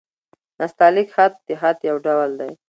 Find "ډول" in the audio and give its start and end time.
2.05-2.29